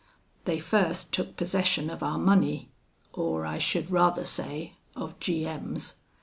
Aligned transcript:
They 0.45 0.57
first 0.57 1.13
took 1.13 1.37
possession 1.37 1.87
of 1.91 2.01
our 2.01 2.17
money, 2.17 2.71
or 3.13 3.45
I 3.45 3.59
should 3.59 3.91
rather 3.91 4.25
say, 4.25 4.73
of 4.95 5.19
G 5.19 5.45
M 5.45 5.75
's. 5.77 5.93